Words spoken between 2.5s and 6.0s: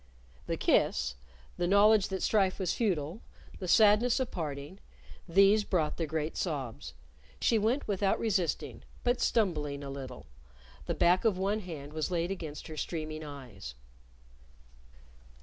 was futile, the sadness of parting these brought